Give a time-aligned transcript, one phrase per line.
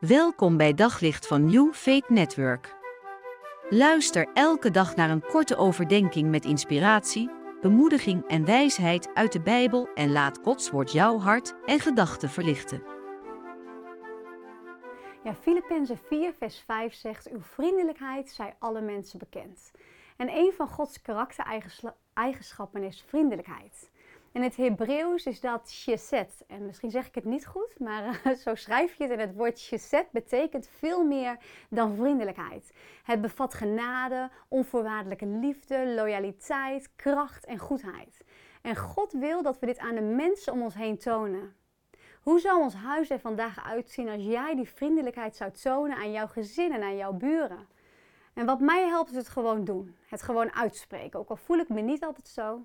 [0.00, 2.76] Welkom bij Daglicht van New Faith Network.
[3.68, 7.30] Luister elke dag naar een korte overdenking met inspiratie,
[7.60, 12.82] bemoediging en wijsheid uit de Bijbel en laat Gods woord jouw hart en gedachten verlichten.
[15.24, 19.70] Ja, Filippenzen 4, vers 5 zegt: Uw vriendelijkheid zij alle mensen bekend.
[20.16, 23.89] En een van Gods karaktereigenschappen is vriendelijkheid.
[24.32, 26.44] In het Hebreeuws is dat chesed.
[26.46, 29.12] En misschien zeg ik het niet goed, maar zo schrijf je het.
[29.12, 31.36] En het woord chesed betekent veel meer
[31.70, 32.72] dan vriendelijkheid.
[33.04, 38.24] Het bevat genade, onvoorwaardelijke liefde, loyaliteit, kracht en goedheid.
[38.62, 41.54] En God wil dat we dit aan de mensen om ons heen tonen.
[42.20, 46.26] Hoe zou ons huis er vandaag uitzien als jij die vriendelijkheid zou tonen aan jouw
[46.26, 47.68] gezin en aan jouw buren?
[48.34, 49.96] En wat mij helpt is het gewoon doen.
[50.06, 51.18] Het gewoon uitspreken.
[51.18, 52.64] Ook al voel ik me niet altijd zo.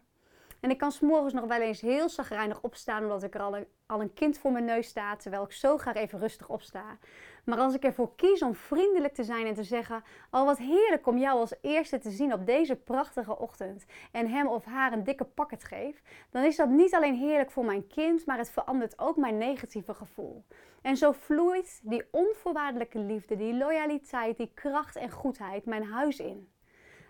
[0.66, 3.42] En ik kan s'morgens nog wel eens heel zagrijnig opstaan omdat ik er
[3.86, 6.98] al een, kind voor mijn neus sta, terwijl ik zo graag even rustig opsta.
[7.44, 11.08] Maar als ik ervoor kies om vriendelijk te zijn en te zeggen: Oh, wat heerlijk
[11.08, 13.86] om jou als eerste te zien op deze prachtige ochtend.
[14.12, 16.02] En hem of haar een dikke pakket geef.
[16.30, 19.94] Dan is dat niet alleen heerlijk voor mijn kind, maar het verandert ook mijn negatieve
[19.94, 20.46] gevoel.
[20.82, 26.55] En zo vloeit die onvoorwaardelijke liefde, die loyaliteit, die kracht en goedheid mijn huis in.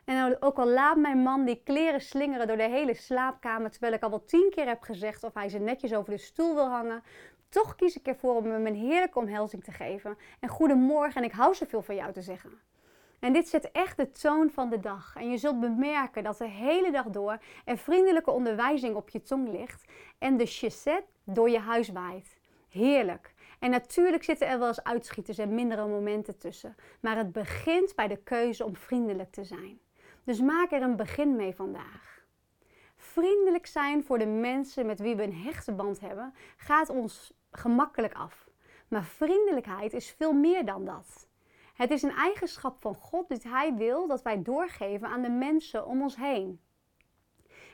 [0.06, 4.04] En ook al laat mijn man die kleren slingeren door de hele slaapkamer, terwijl ik
[4.04, 7.04] al wel tien keer heb gezegd of hij ze netjes over de stoel wil hangen,
[7.50, 10.18] toch kies ik ervoor om hem een heerlijke omhelzing te geven.
[10.40, 12.52] En goedemorgen en ik hou zoveel van jou te zeggen.
[13.20, 15.16] En dit zet echt de toon van de dag.
[15.16, 19.50] En je zult bemerken dat de hele dag door er vriendelijke onderwijzing op je tong
[19.50, 19.86] ligt
[20.18, 22.38] en de chesed door je huis waait.
[22.70, 23.34] Heerlijk.
[23.60, 26.76] En natuurlijk zitten er wel eens uitschieters en mindere momenten tussen.
[27.00, 29.80] Maar het begint bij de keuze om vriendelijk te zijn.
[30.26, 32.24] Dus maak er een begin mee vandaag.
[32.96, 38.14] Vriendelijk zijn voor de mensen met wie we een hechte band hebben, gaat ons gemakkelijk
[38.14, 38.50] af.
[38.88, 41.28] Maar vriendelijkheid is veel meer dan dat.
[41.74, 45.86] Het is een eigenschap van God dat Hij wil dat wij doorgeven aan de mensen
[45.86, 46.60] om ons heen.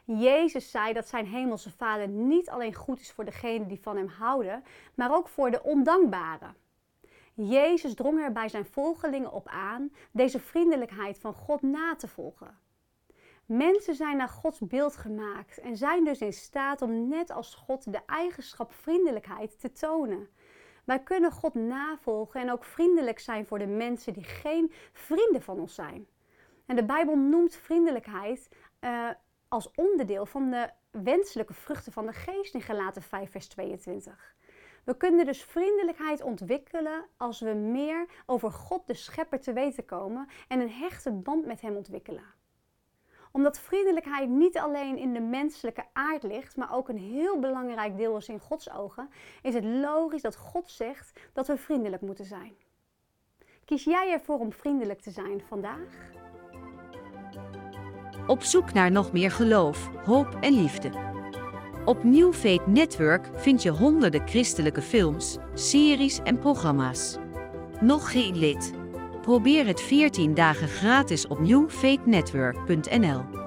[0.03, 4.07] Jezus zei dat zijn hemelse Vader niet alleen goed is voor degenen die van Hem
[4.07, 4.63] houden,
[4.95, 6.55] maar ook voor de ondankbaren.
[7.47, 12.59] Jezus drong er bij zijn volgelingen op aan deze vriendelijkheid van God na te volgen.
[13.45, 17.91] Mensen zijn naar Gods beeld gemaakt en zijn dus in staat om net als God
[17.91, 20.29] de eigenschap vriendelijkheid te tonen.
[20.83, 25.59] Wij kunnen God navolgen en ook vriendelijk zijn voor de mensen die geen vrienden van
[25.59, 26.07] ons zijn.
[26.65, 28.49] En de Bijbel noemt vriendelijkheid
[28.81, 29.09] uh,
[29.47, 34.35] als onderdeel van de wenselijke vruchten van de geest in Galaten 5 vers 22.
[34.83, 40.27] We kunnen dus vriendelijkheid ontwikkelen als we meer over God de Schepper te weten komen
[40.47, 42.23] en een hechte band met Hem ontwikkelen.
[43.31, 48.17] Omdat vriendelijkheid niet alleen in de menselijke aard ligt, maar ook een heel belangrijk deel
[48.17, 49.09] is in Gods ogen,
[49.41, 52.53] is het logisch dat God zegt dat we vriendelijk moeten zijn.
[53.65, 56.11] Kies jij ervoor om vriendelijk te zijn vandaag?
[58.27, 61.10] Op zoek naar nog meer geloof, hoop en liefde.
[61.85, 67.17] Op New Faith Network vind je honderden christelijke films, series en programma's.
[67.79, 68.73] Nog geen lid?
[69.21, 73.40] Probeer het 14 dagen gratis op newfaithnetwork.nl.